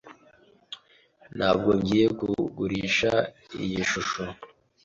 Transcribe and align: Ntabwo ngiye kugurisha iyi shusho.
Ntabwo 1.37 1.69
ngiye 1.79 2.05
kugurisha 2.19 3.11
iyi 3.63 3.81
shusho. 3.89 4.23